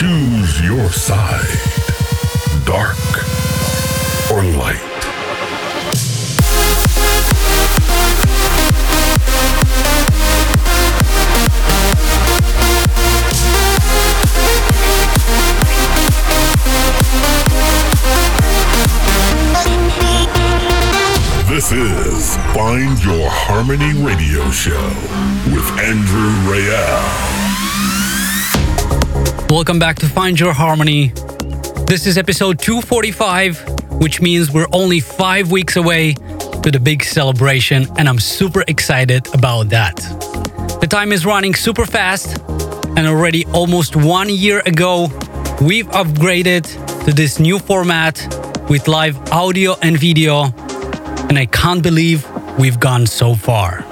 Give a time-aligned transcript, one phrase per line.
[0.00, 1.44] Choose your side.
[2.64, 2.96] Dark
[4.32, 4.80] or light.
[21.46, 24.72] This is Find Your Harmony Radio Show
[25.52, 27.39] with Andrew Rayel.
[29.50, 31.08] Welcome back to Find Your Harmony.
[31.88, 36.14] This is episode 245, which means we're only five weeks away
[36.62, 39.96] to the big celebration, and I'm super excited about that.
[40.80, 42.38] The time is running super fast,
[42.96, 45.08] and already almost one year ago,
[45.60, 46.64] we've upgraded
[47.04, 48.22] to this new format
[48.70, 50.44] with live audio and video,
[51.28, 52.24] and I can't believe
[52.56, 53.84] we've gone so far.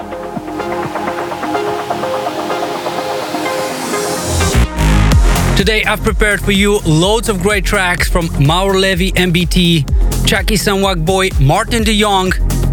[5.69, 9.85] Today I've prepared for you loads of great tracks from Maor Levi, MBT,
[10.25, 12.31] Chucky Sanwak Boy, Martin de Jong,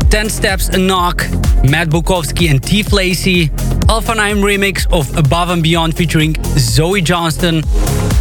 [0.08, 1.18] 10 Steps a Knock,
[1.62, 2.82] Matt Bukovski and T.
[2.84, 3.50] Lacey,
[3.90, 7.62] Alpha 9 remix of Above and Beyond featuring Zoe Johnston,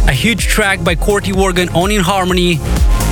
[0.08, 1.32] a huge track by Corty
[1.74, 2.58] on In Harmony,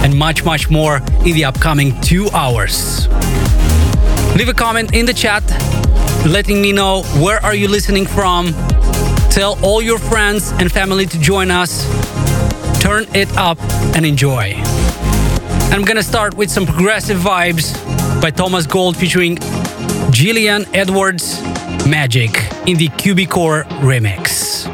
[0.05, 3.09] and much, much more in the upcoming two hours.
[4.37, 5.43] Leave a comment in the chat
[6.27, 8.49] letting me know where are you listening from.
[9.35, 11.83] Tell all your friends and family to join us.
[12.81, 13.59] Turn it up
[13.97, 14.53] and enjoy.
[15.73, 17.75] I'm gonna start with some progressive vibes
[18.23, 19.39] by Thomas Gold featuring
[20.13, 21.43] Jillian Edwards
[21.85, 22.31] Magic
[22.69, 24.74] in the Cubicore remix.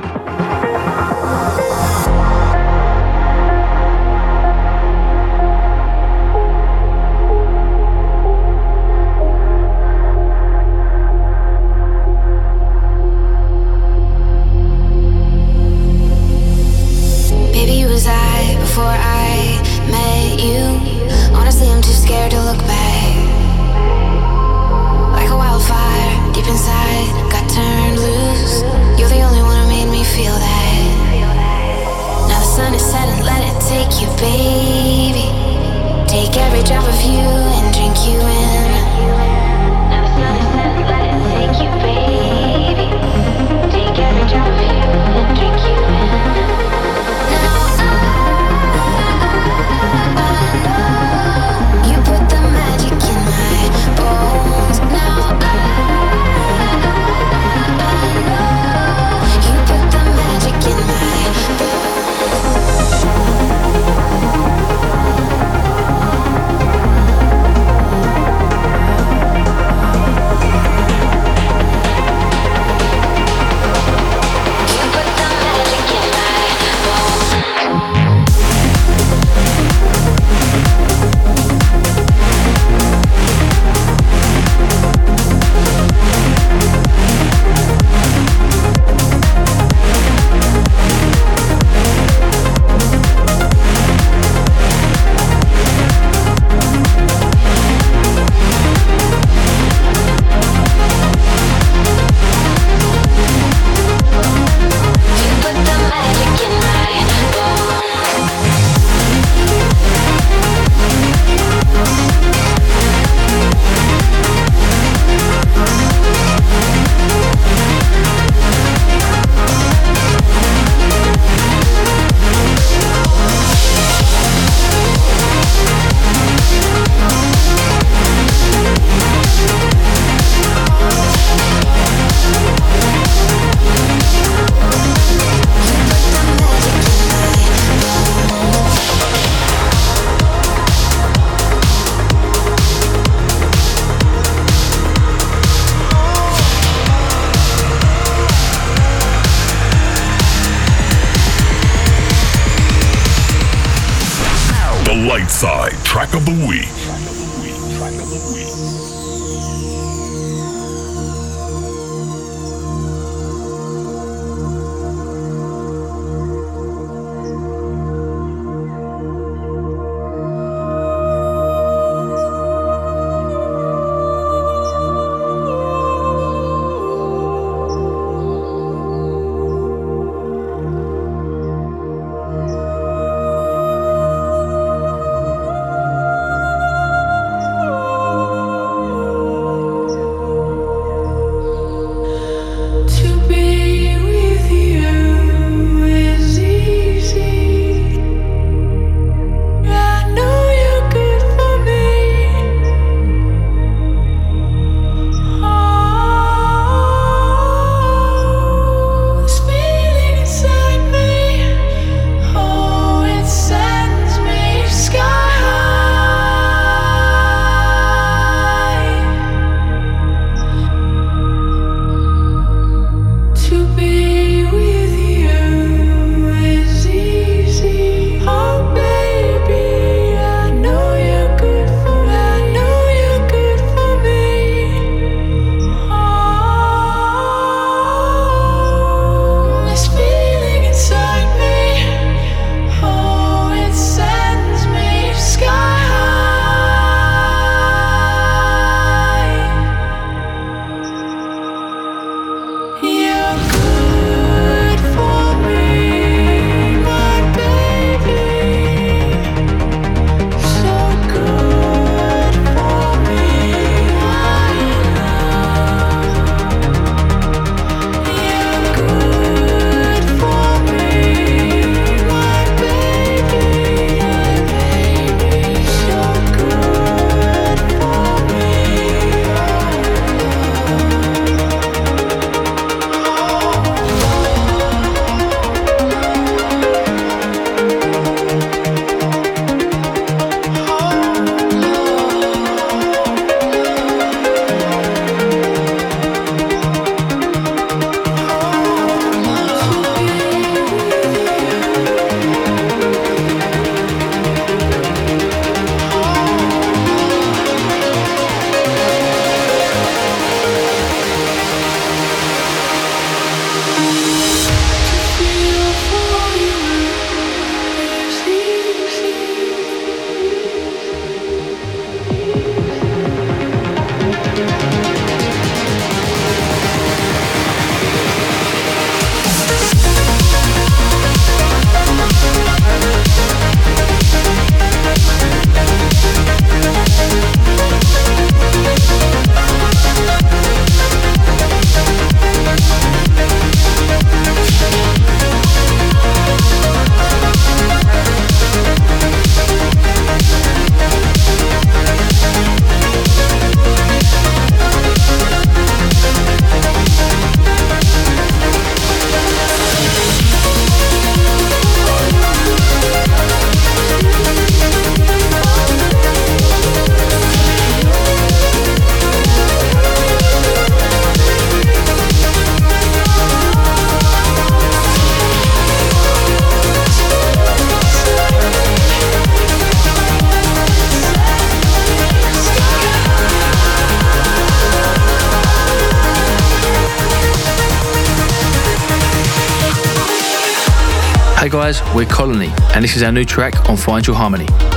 [392.81, 394.70] And this is our new track on Find Your Harmony.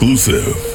[0.00, 0.67] Exclusive.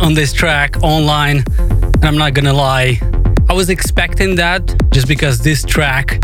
[0.00, 2.98] On this track online, and I'm not gonna lie,
[3.48, 6.20] I was expecting that just because this track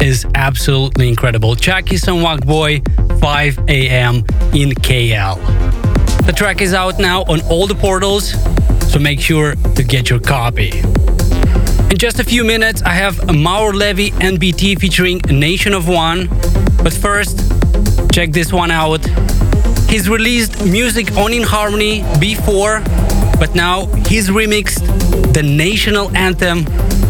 [0.00, 1.56] is absolutely incredible.
[1.56, 2.82] Chuckie San Boy,
[3.20, 4.16] 5 a.m.
[4.52, 5.36] in KL.
[6.26, 8.34] The track is out now on all the portals,
[8.90, 10.80] so make sure to get your copy.
[11.90, 16.28] In just a few minutes, I have Maor Levi NBT featuring Nation of One.
[16.82, 17.38] But first,
[18.12, 19.04] check this one out.
[19.88, 22.80] He's released music on In Harmony before,
[23.44, 24.80] but now he's remixed
[25.34, 26.60] the national anthem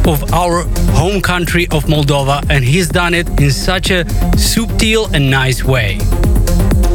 [0.05, 4.05] of our home country of Moldova, and he's done it in such a
[4.37, 5.99] subtle and nice way.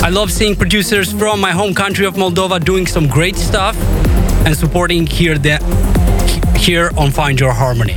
[0.02, 3.78] I love seeing producers from my home country of Moldova doing some great stuff
[4.46, 5.56] and supporting here, the,
[6.58, 7.96] here on Find Your Harmony.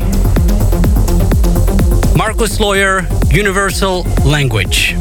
[2.16, 4.94] Marcus Lawyer, Universal Language.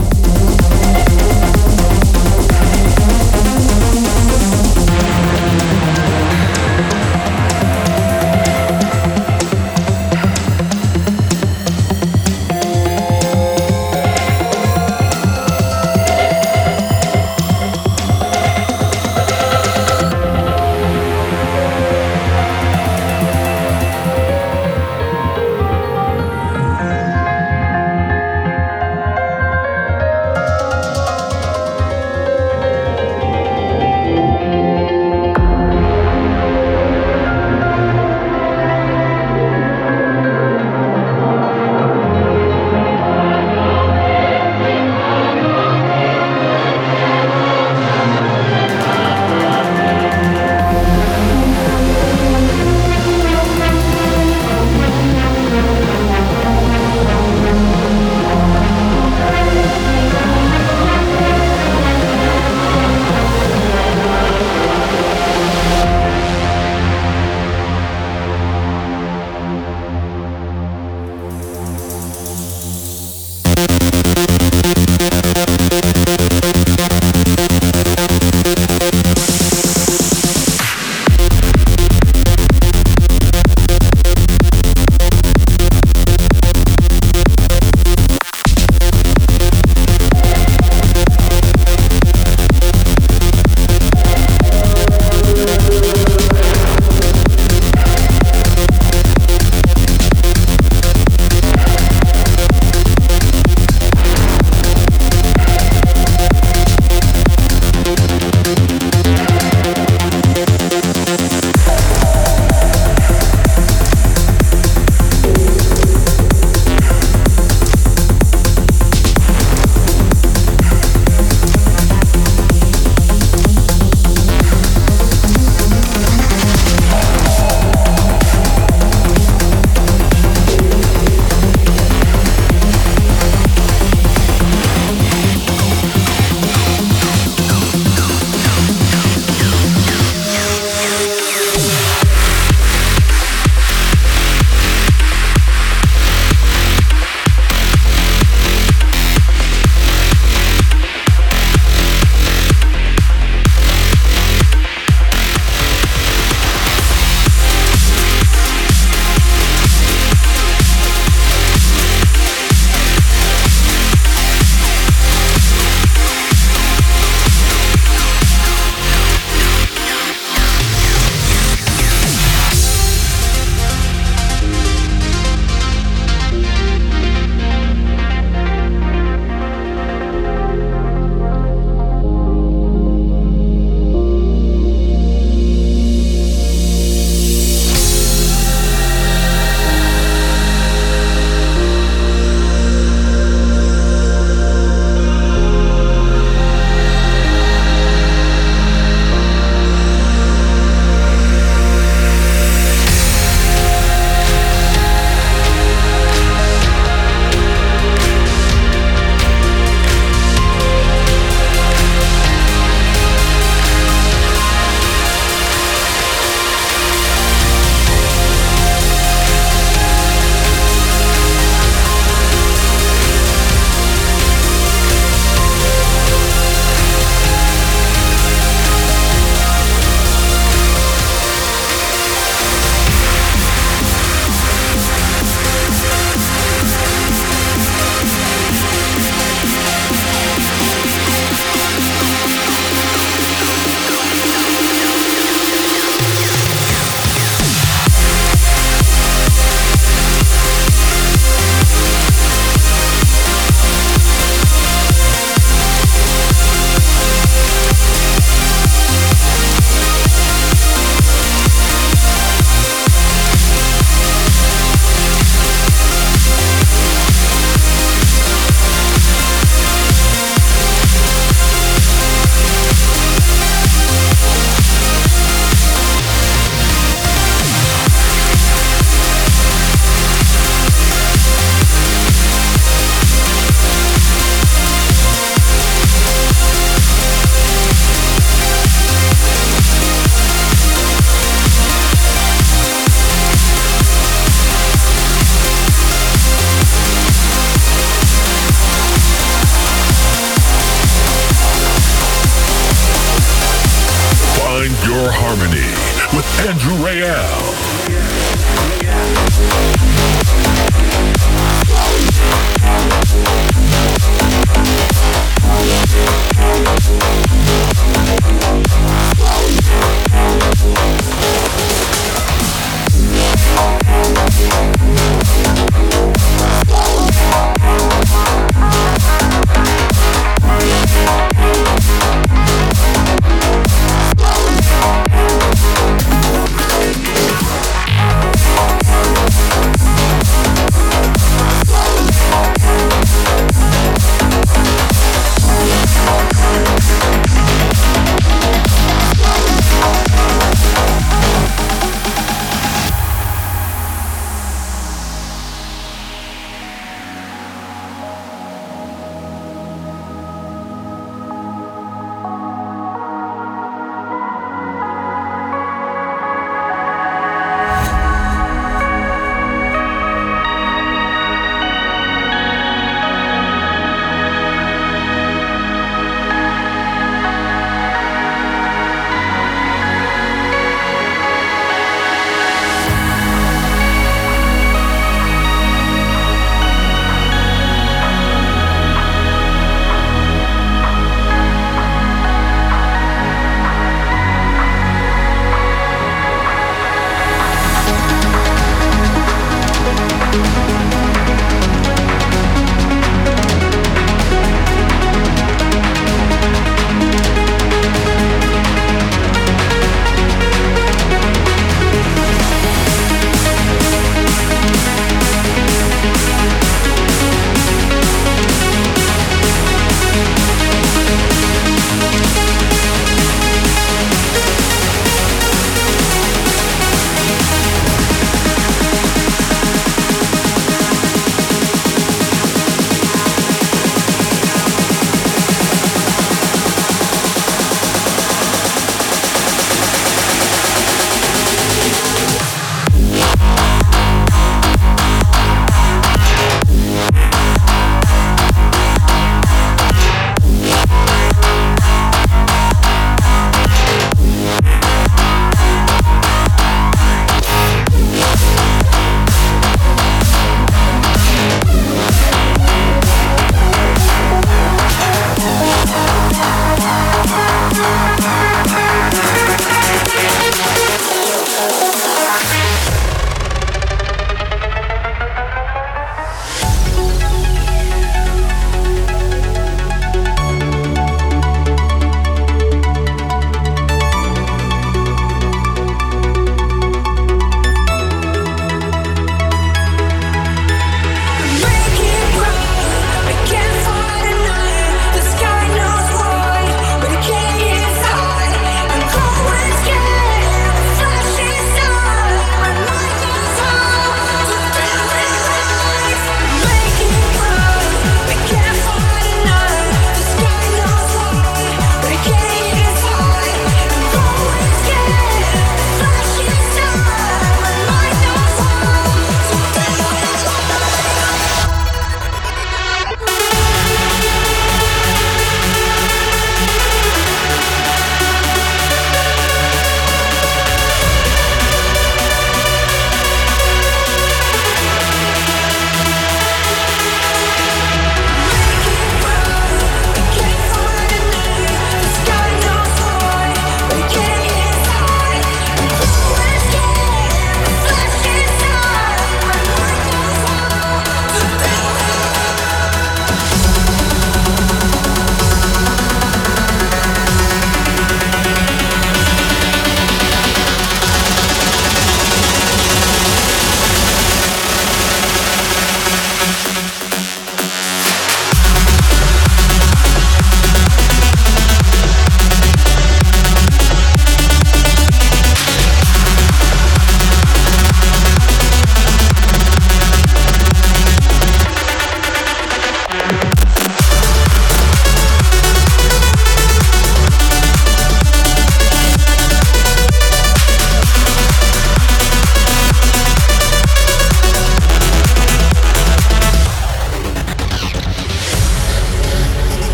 [318.51, 318.90] Thank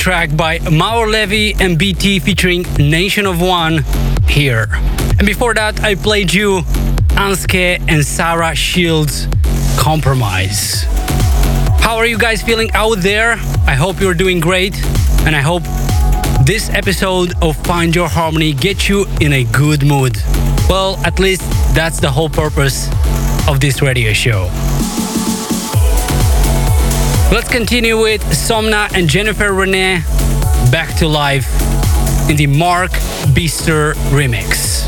[0.00, 3.84] track by Maor Levi and BT featuring Nation of One
[4.26, 4.66] here.
[5.18, 6.62] And before that, I played you
[7.20, 9.28] Anske and Sarah Shields
[9.78, 10.84] Compromise.
[11.80, 13.32] How are you guys feeling out there?
[13.66, 14.74] I hope you're doing great,
[15.26, 15.64] and I hope
[16.46, 20.16] this episode of Find Your Harmony gets you in a good mood.
[20.66, 21.42] Well, at least
[21.74, 22.88] that's the whole purpose
[23.46, 24.48] of this radio show.
[27.32, 30.02] Let's continue with Somna and Jennifer Renee
[30.72, 31.46] back to life
[32.28, 32.90] in the Mark
[33.32, 34.84] Beaster remix.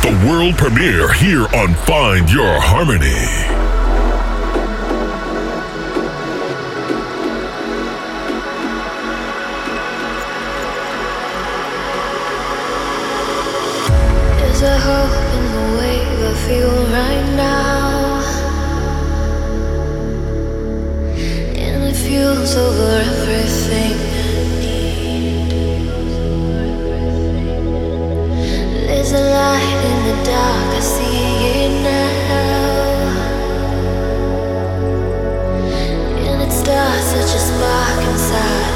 [0.00, 3.79] The world premiere here on Find Your Harmony.
[38.10, 38.69] Inside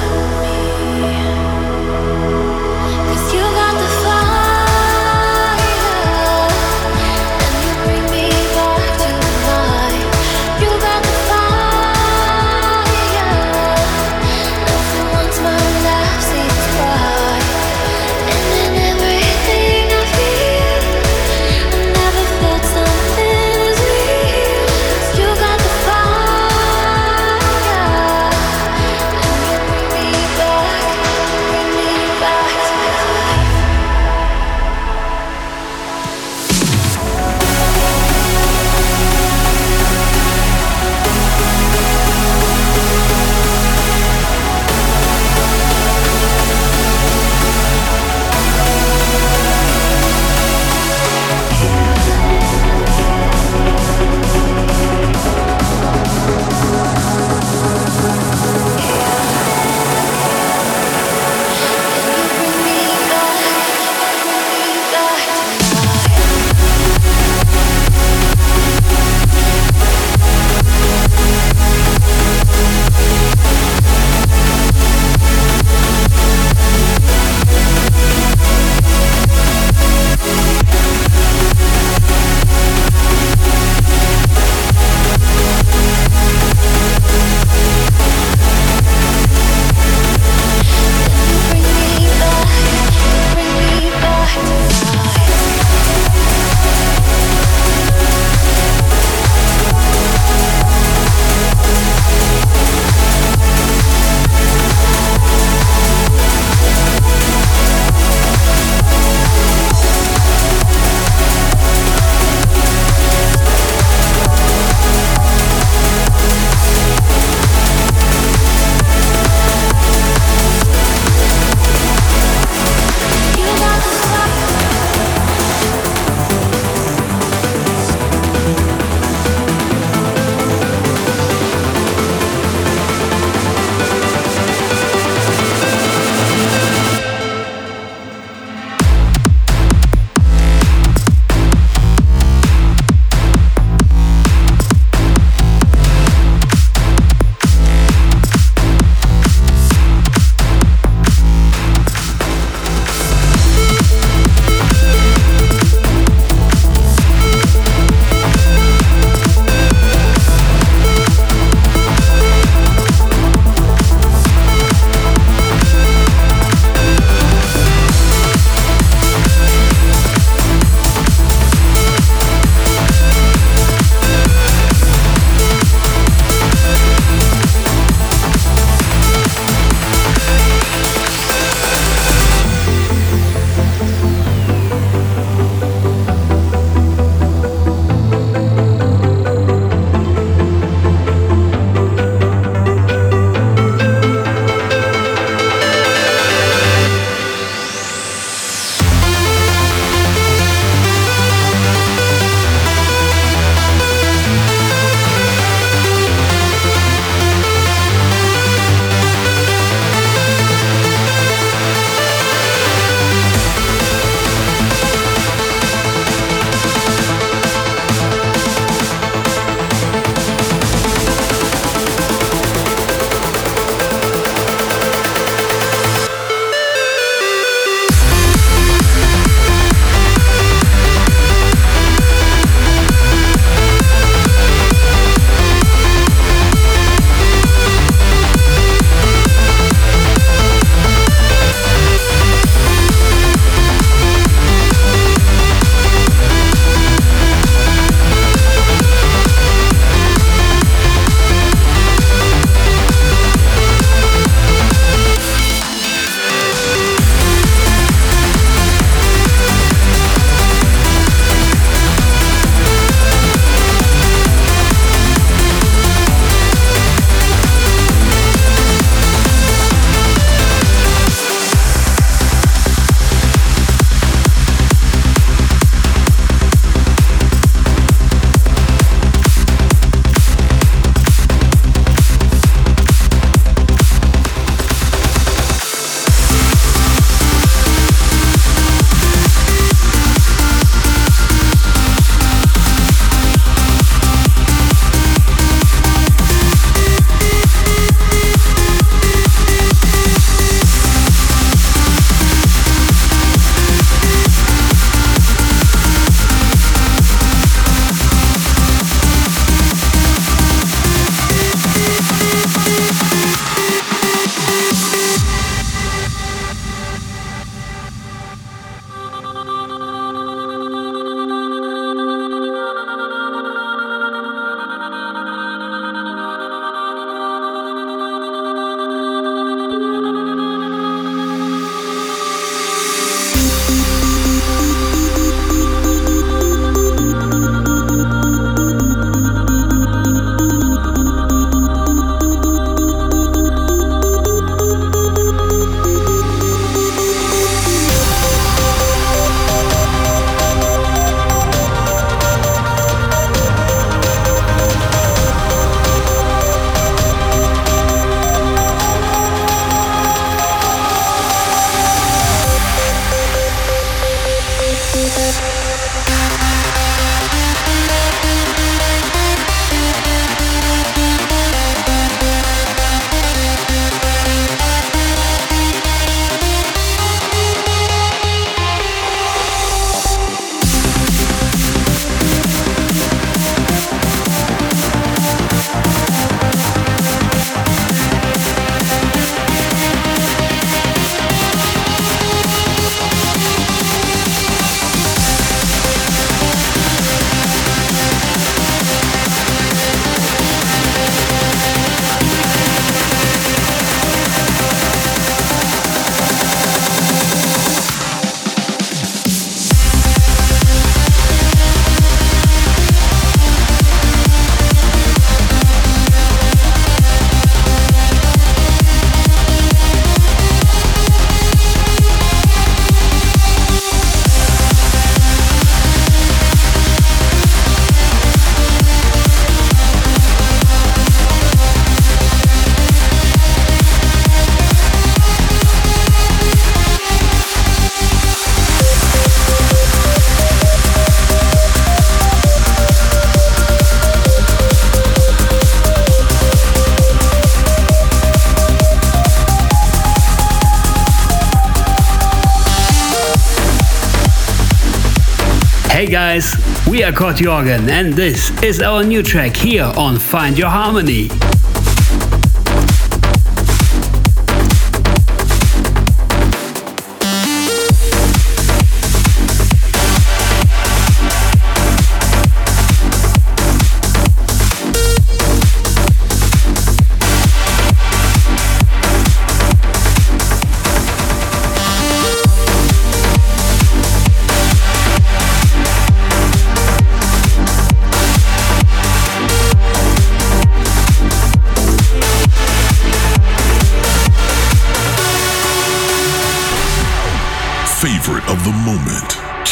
[456.94, 461.28] we are Kurt Jorgen and this is our new track here on Find Your Harmony.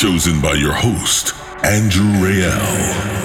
[0.02, 3.21] Chosen by your host, Andrew Rayel.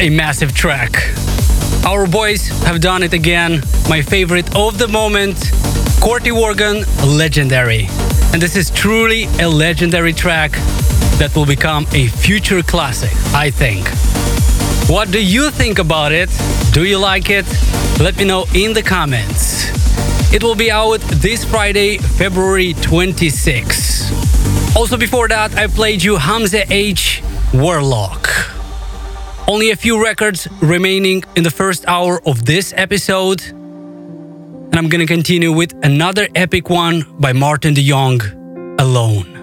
[0.00, 0.92] A massive track.
[1.86, 3.62] Our boys have done it again.
[3.88, 5.52] My favorite of the moment,
[6.00, 7.86] Corti Organ, legendary.
[8.32, 10.50] And this is truly a legendary track
[11.18, 13.86] that will become a future classic, I think.
[14.90, 16.28] What do you think about it?
[16.72, 17.46] Do you like it?
[18.00, 19.70] Let me know in the comments.
[20.34, 24.76] It will be out this Friday, February 26.
[24.76, 27.22] Also, before that, I played you Hamza H.
[27.52, 28.23] Warlock.
[29.46, 33.42] Only a few records remaining in the first hour of this episode.
[33.42, 38.22] And I'm gonna continue with another epic one by Martin de Jong,
[38.78, 39.33] Alone.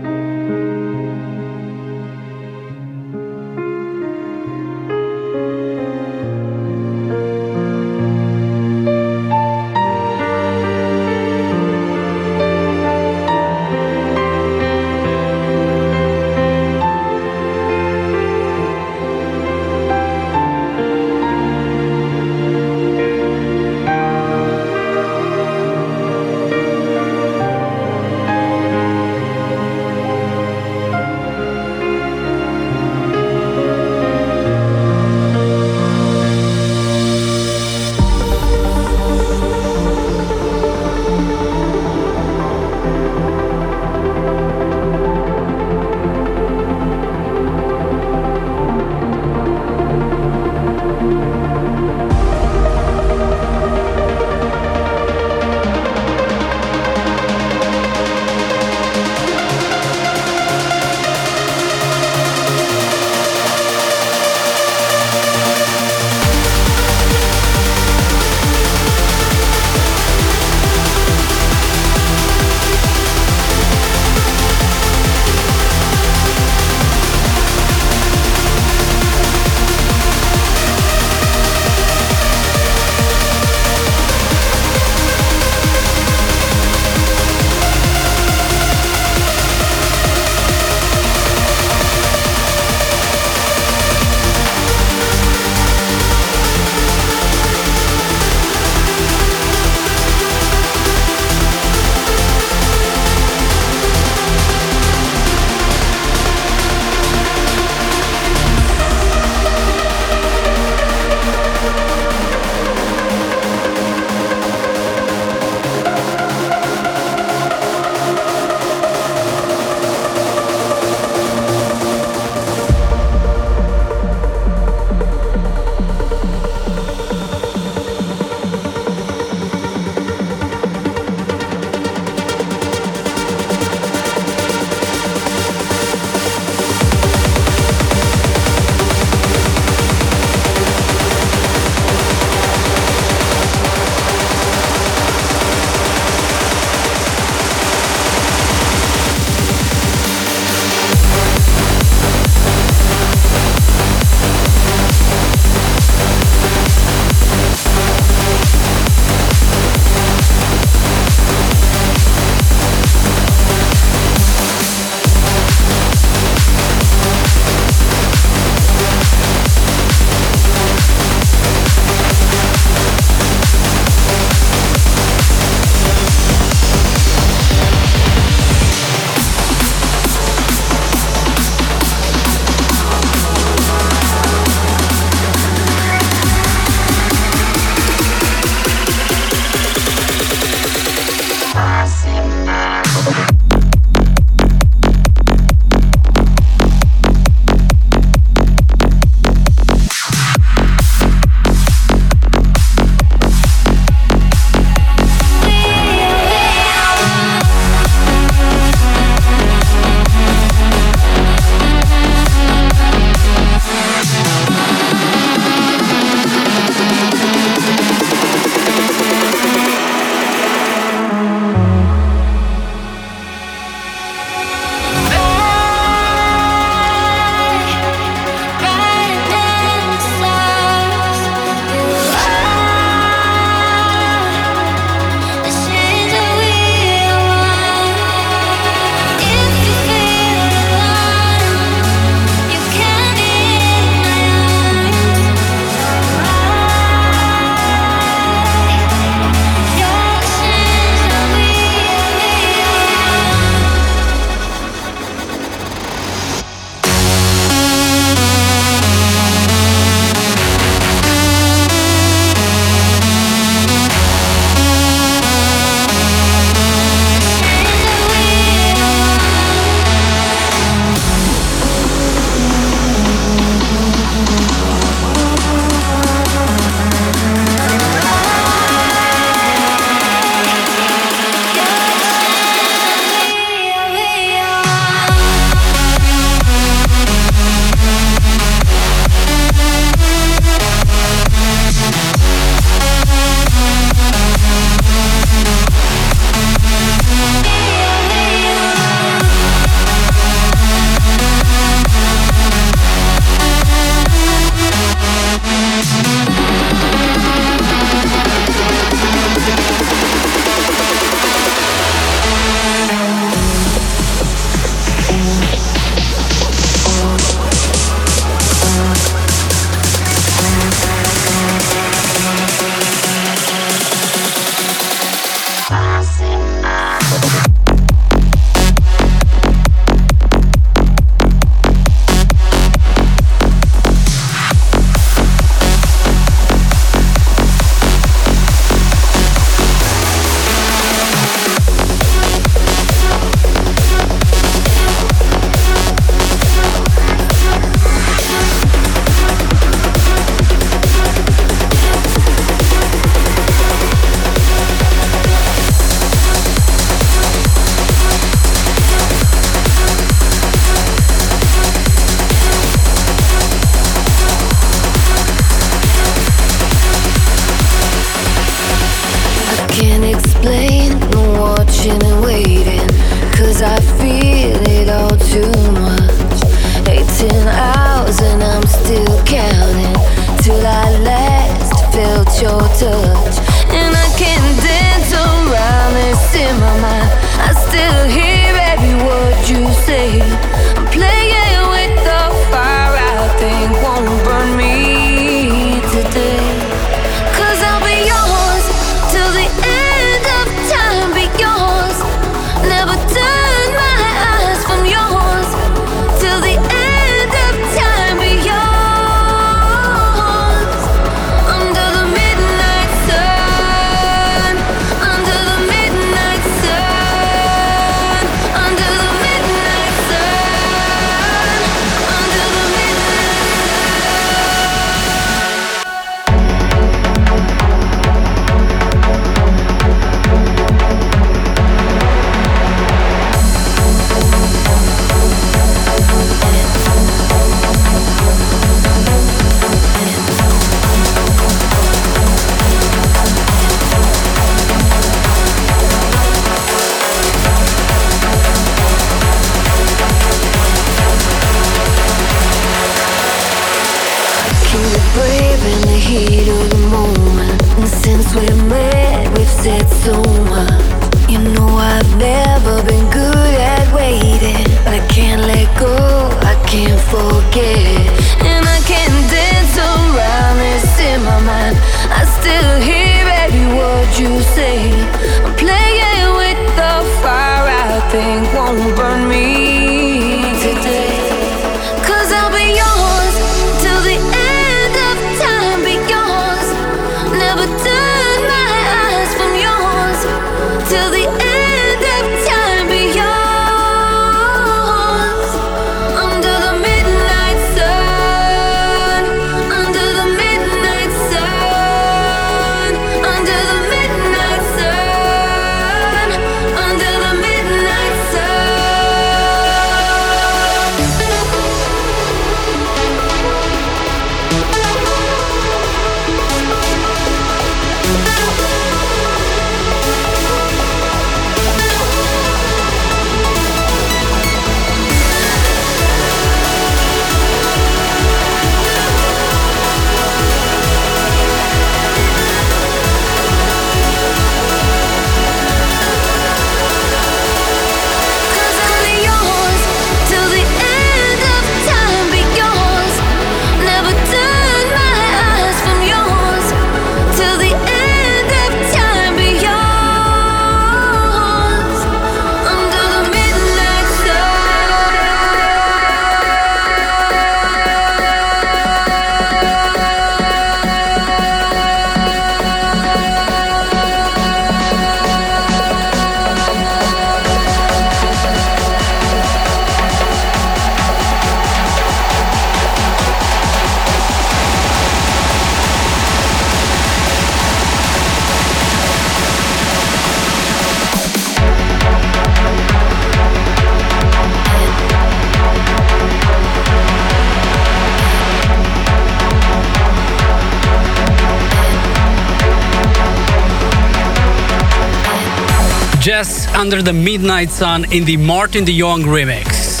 [596.80, 600.00] Under the midnight sun in the Martin de Jong remix.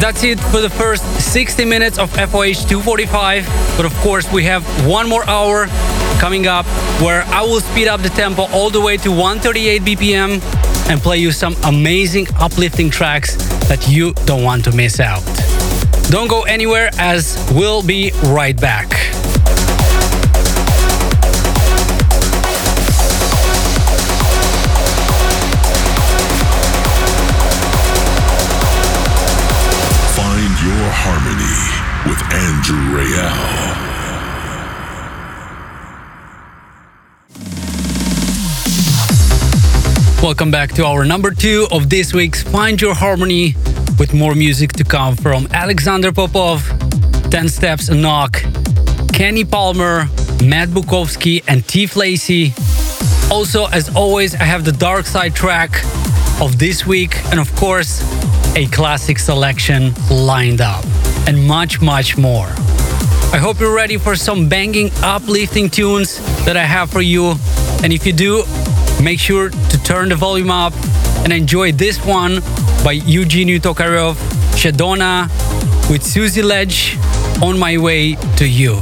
[0.00, 3.44] That's it for the first 60 minutes of FOH 245.
[3.76, 5.66] But of course, we have one more hour
[6.18, 6.64] coming up
[7.02, 10.40] where I will speed up the tempo all the way to 138 BPM
[10.88, 13.36] and play you some amazing uplifting tracks
[13.68, 15.22] that you don't want to miss out.
[16.08, 18.88] Don't go anywhere as we'll be right back.
[40.20, 43.54] Welcome back to hour number two of this week's Find Your Harmony
[44.00, 46.68] with more music to come from Alexander Popov,
[47.30, 48.42] 10 Steps a Knock,
[49.12, 50.06] Kenny Palmer,
[50.44, 51.86] Matt Bukowski, and T.
[51.94, 52.52] Lacey.
[53.30, 55.84] Also, as always, I have the Dark Side track
[56.40, 58.02] of this week, and of course,
[58.56, 60.84] a classic selection lined up,
[61.26, 62.46] and much, much more.
[63.32, 67.34] I hope you're ready for some banging, uplifting tunes that I have for you.
[67.82, 68.44] And if you do,
[69.02, 70.72] make sure to turn the volume up
[71.24, 72.40] and enjoy this one
[72.84, 74.14] by Eugene Tokarev,
[74.54, 75.28] Shadona
[75.90, 76.96] with Susie Ledge,
[77.42, 78.80] On My Way to You.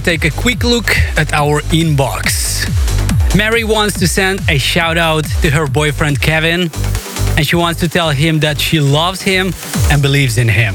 [0.00, 2.66] Gonna take a quick look at our inbox.
[3.36, 6.70] Mary wants to send a shout out to her boyfriend Kevin,
[7.36, 9.52] and she wants to tell him that she loves him
[9.90, 10.74] and believes in him.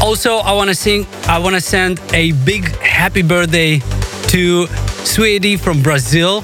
[0.00, 3.80] Also, I wanna sing I wanna send a big happy birthday
[4.28, 4.66] to
[5.04, 6.42] Sweetie from Brazil.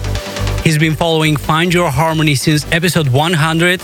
[0.63, 3.81] He's been following Find Your Harmony since episode 100,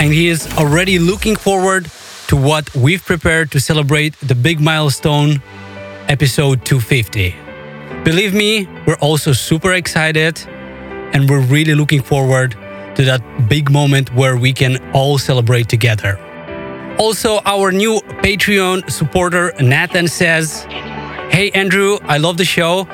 [0.00, 1.90] and he is already looking forward
[2.28, 5.42] to what we've prepared to celebrate the big milestone,
[6.08, 7.34] episode 250.
[8.04, 10.40] Believe me, we're also super excited,
[11.12, 12.56] and we're really looking forward
[12.96, 16.18] to that big moment where we can all celebrate together.
[16.98, 20.64] Also, our new Patreon supporter Nathan says,
[21.30, 22.86] Hey Andrew, I love the show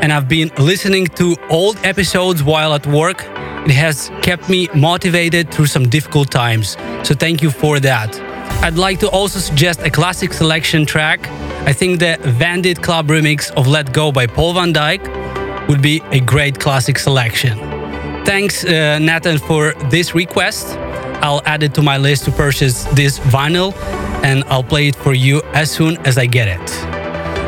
[0.00, 3.24] and I've been listening to old episodes while at work.
[3.66, 6.76] It has kept me motivated through some difficult times.
[7.02, 8.27] So thank you for that.
[8.60, 11.26] I'd like to also suggest a classic selection track.
[11.66, 16.02] I think the Vandit Club remix of Let Go by Paul van Dyk would be
[16.10, 17.58] a great classic selection.
[18.24, 20.76] Thanks, uh, Nathan, for this request.
[21.22, 23.74] I'll add it to my list to purchase this vinyl
[24.22, 26.68] and I'll play it for you as soon as I get it.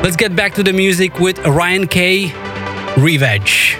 [0.03, 2.32] Let's get back to the music with Ryan K.
[2.97, 3.77] Revenge.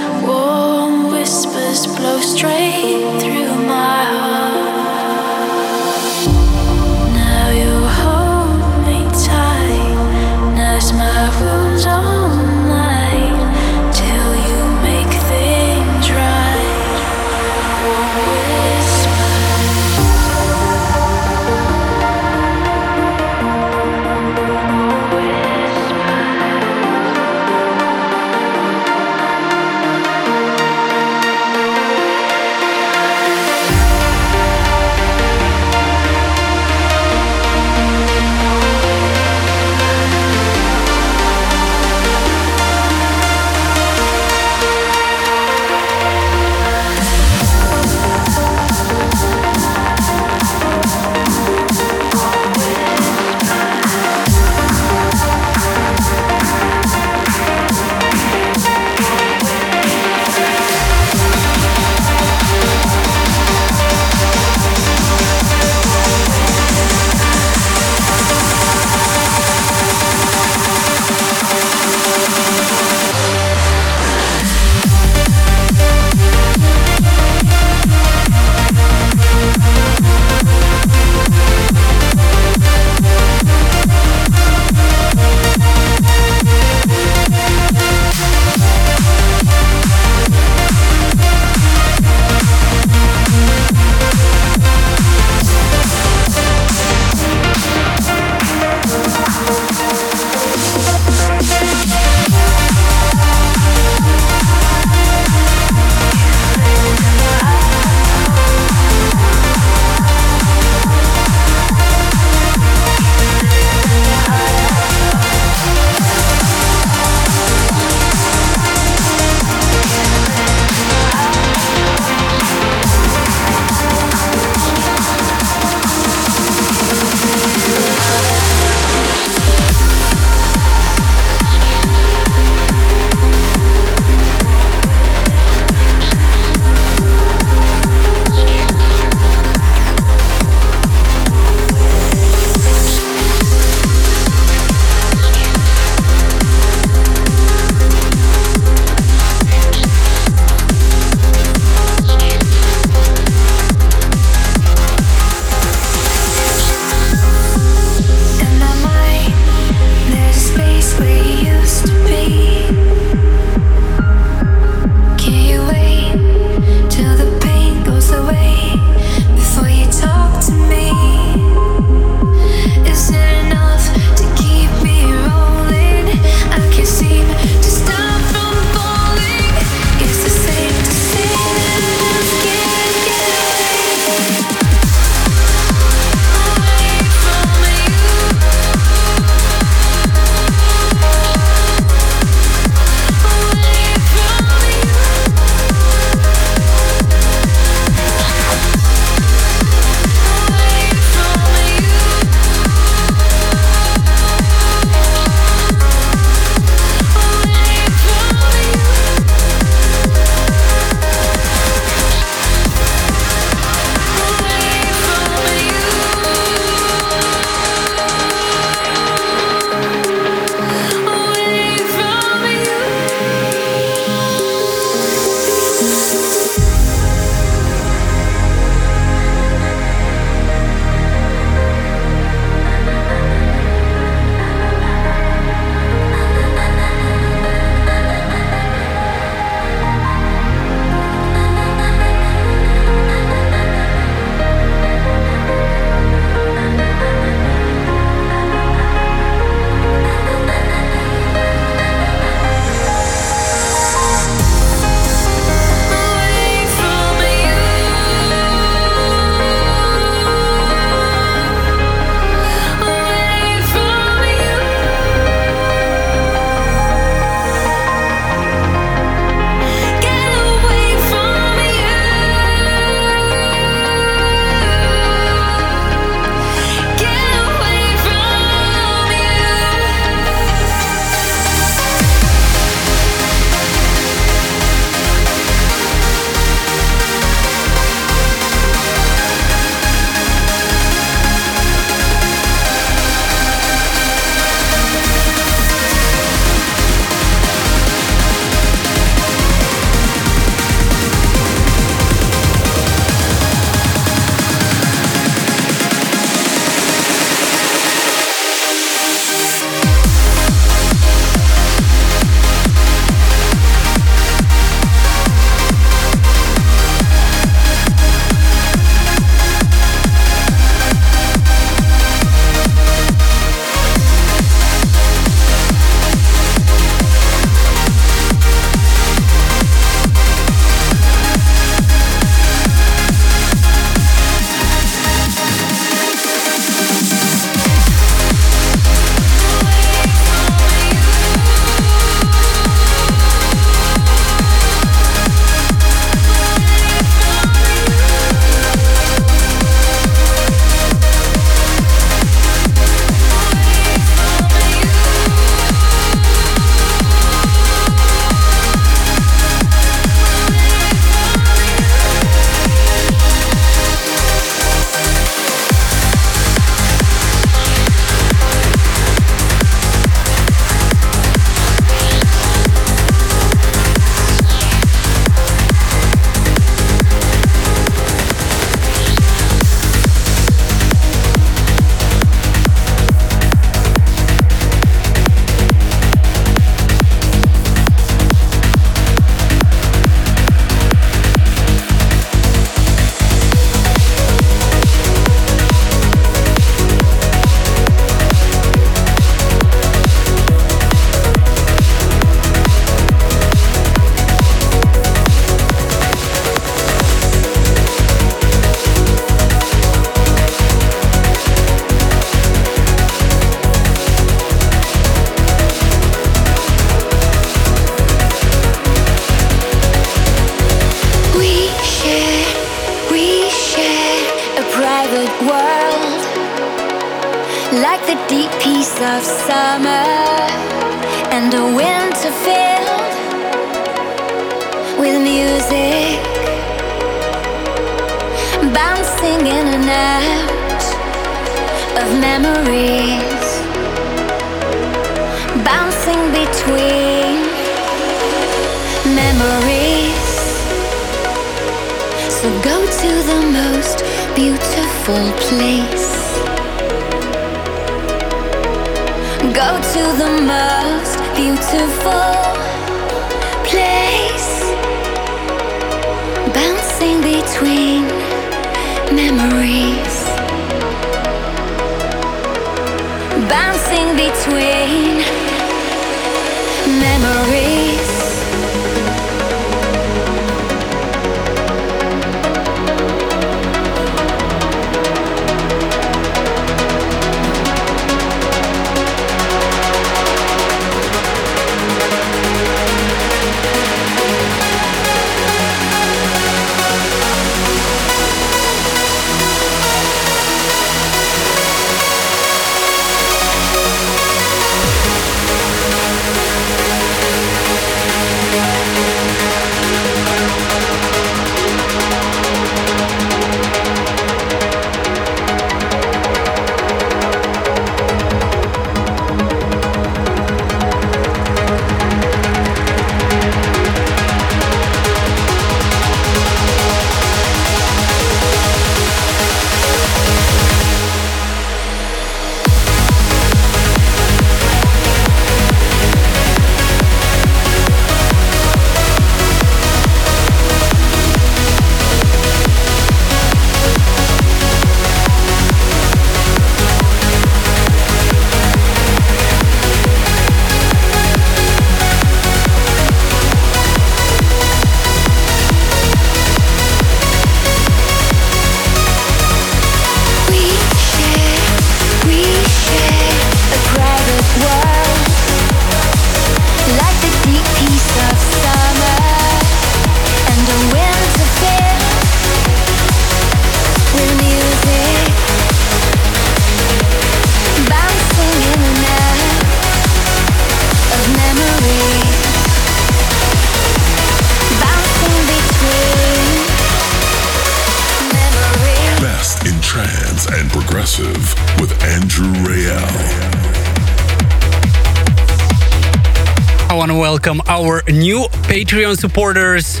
[597.82, 600.00] Our new Patreon supporters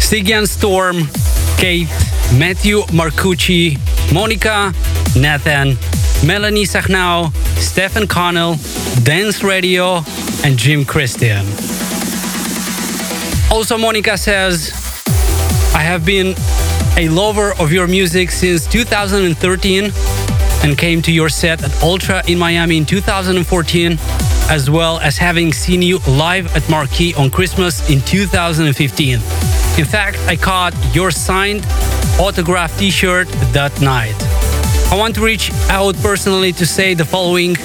[0.00, 1.06] Stygian Storm,
[1.56, 1.88] Kate,
[2.36, 3.78] Matthew Marcucci,
[4.12, 4.72] Monica,
[5.16, 5.76] Nathan,
[6.26, 8.56] Melanie Sachnau, Stefan Connell,
[9.04, 10.02] Dance Radio,
[10.44, 11.46] and Jim Christian.
[13.50, 14.72] Also, Monica says,
[15.74, 16.34] I have been
[16.96, 19.92] a lover of your music since 2013
[20.64, 23.98] and came to your set at Ultra in Miami in 2014,
[24.48, 29.14] as well as having seen you live at Marquee on Christmas in 2015.
[29.14, 31.64] In fact, I caught your signed
[32.18, 34.14] autograph t shirt that night.
[34.92, 37.56] I want to reach out personally to say the following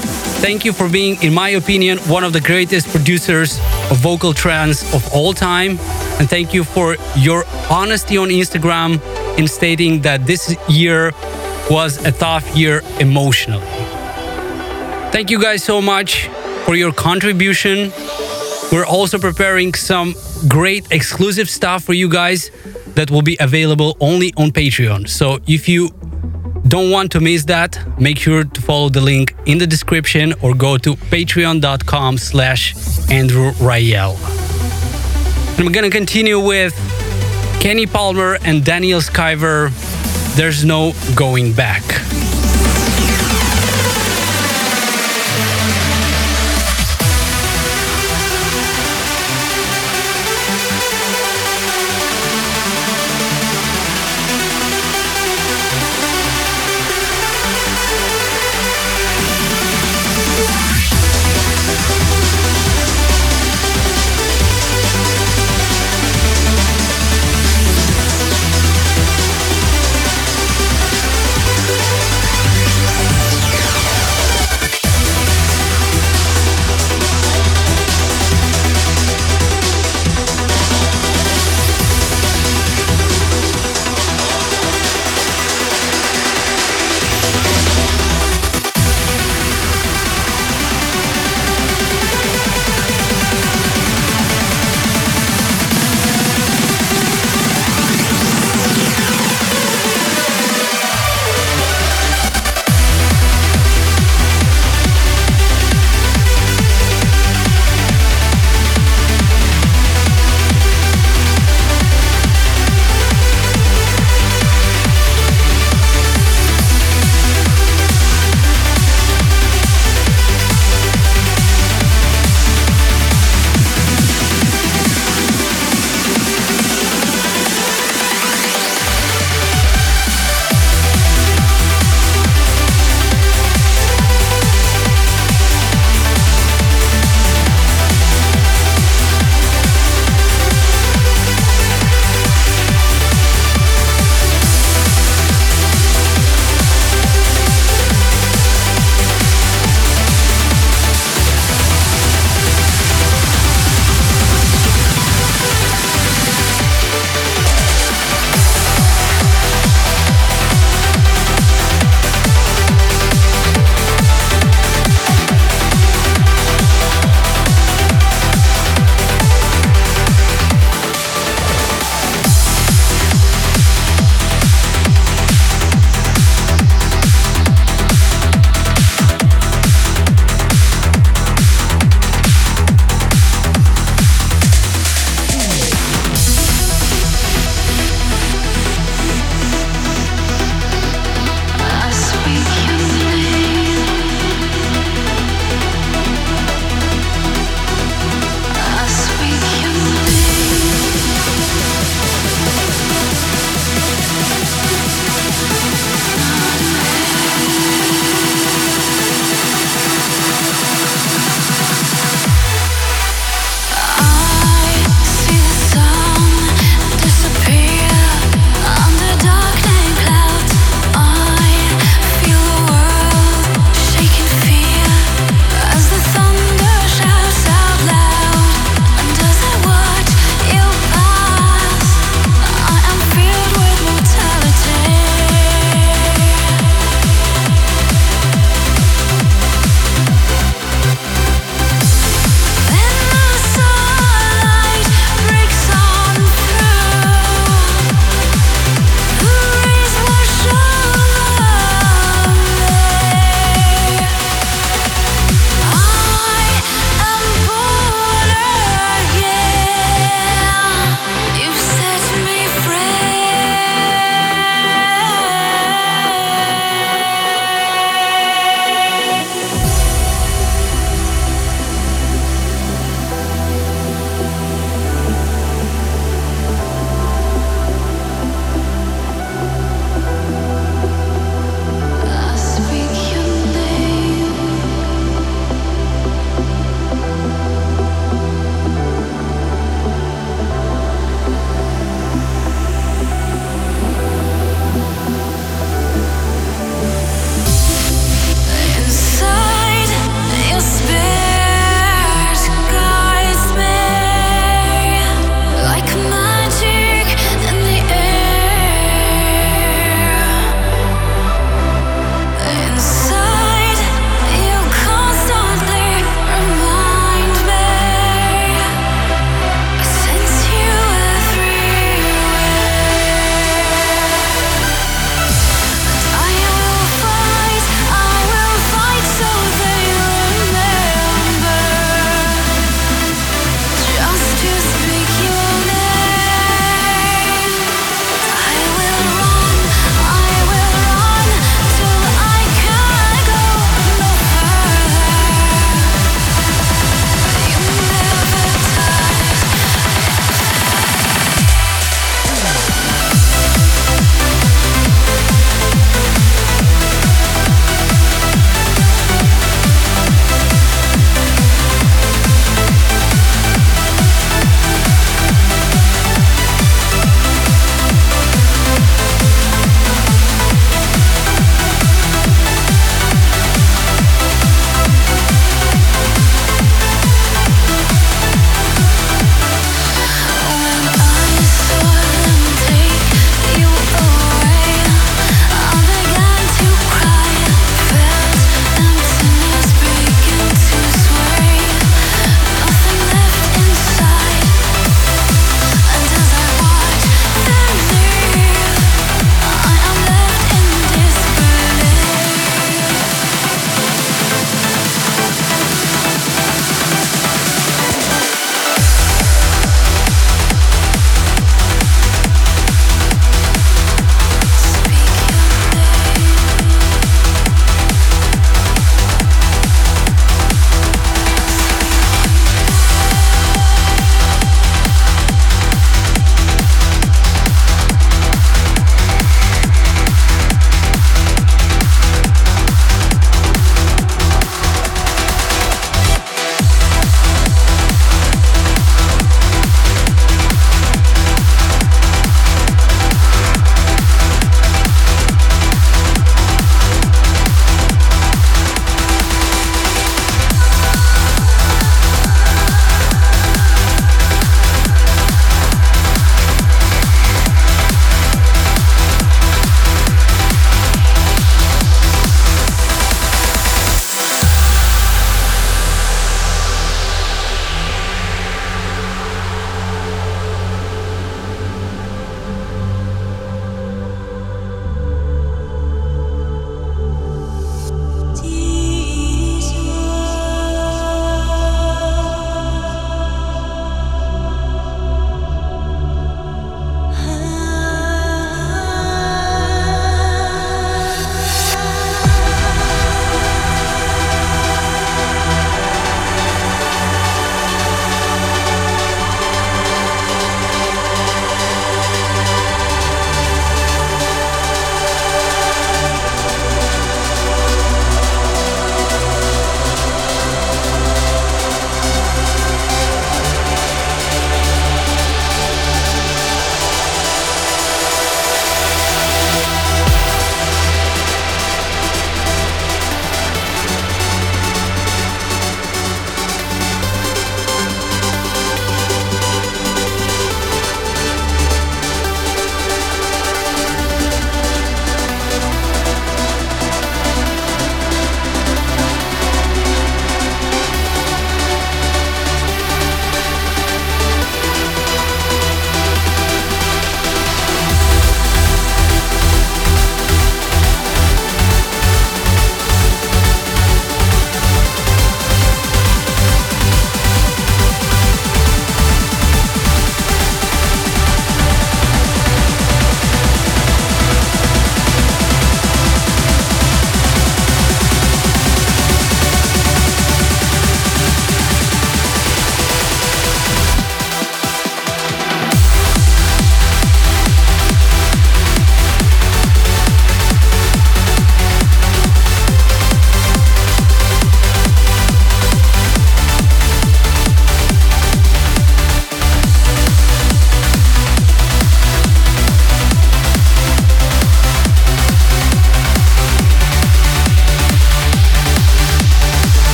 [0.42, 3.60] Thank you for being, in my opinion, one of the greatest producers
[3.92, 5.72] of vocal trance of all time.
[6.18, 9.02] And thank you for your honesty on Instagram
[9.38, 11.12] in stating that this year
[11.70, 13.68] was a tough year emotionally.
[15.12, 16.30] Thank you guys so much
[16.70, 17.92] for your contribution.
[18.72, 20.14] We're also preparing some
[20.48, 22.52] great exclusive stuff for you guys
[22.94, 25.10] that will be available only on Patreon.
[25.10, 25.90] So if you
[26.68, 30.54] don't want to miss that, make sure to follow the link in the description or
[30.54, 32.76] go to patreon.com slash
[33.10, 33.52] Andrew.
[33.58, 34.20] And
[35.66, 36.76] we're gonna continue with
[37.60, 39.72] Kenny Palmer and Daniel Skyver.
[40.36, 42.09] There's no going back.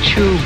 [0.00, 0.37] Get you.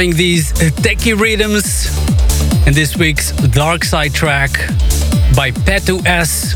[0.00, 0.50] Loving these
[0.80, 1.86] techie rhythms
[2.66, 4.50] in this week's Dark Side track
[5.36, 6.54] by Peetu S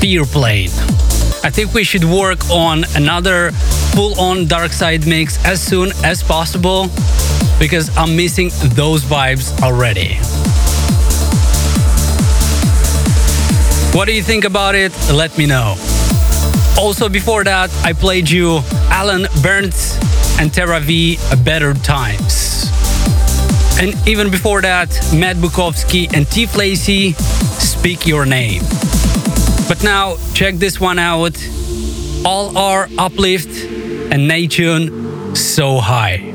[0.00, 0.70] Fear Plane.
[1.44, 3.50] I think we should work on another
[3.92, 6.88] full on Dark Side mix as soon as possible
[7.58, 10.14] because I'm missing those vibes already.
[13.94, 14.92] What do you think about it?
[15.12, 15.76] Let me know.
[16.78, 19.98] Also, before that, I played you Alan Burns
[20.40, 22.41] and Terra V Better Times.
[23.82, 28.62] And even before that, Matt Bukovski and Tiff Lacey Speak Your Name.
[29.66, 31.36] But now, check this one out
[32.24, 33.48] Ori Uplift
[34.12, 36.31] and Natune So High.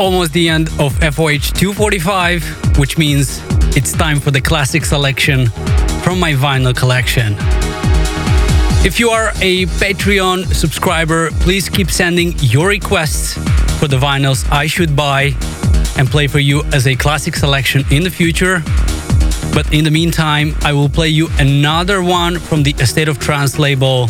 [0.00, 3.42] Almost the end of FOH 245, which means
[3.76, 5.48] it's time for the classic selection
[6.02, 7.34] from my vinyl collection.
[8.82, 13.34] If you are a Patreon subscriber, please keep sending your requests
[13.78, 15.34] for the vinyls I should buy
[15.98, 18.62] and play for you as a classic selection in the future.
[19.52, 23.18] But in the meantime, I will play you another one from the A State of
[23.18, 24.08] Trance label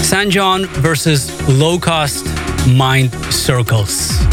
[0.00, 2.24] San Sanjon versus Low Cost
[2.66, 4.24] Mind Circles.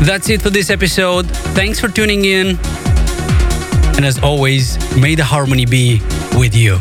[0.00, 1.26] That's it for this episode.
[1.54, 2.58] Thanks for tuning in.
[3.96, 6.00] And as always, may the harmony be
[6.36, 6.78] with you.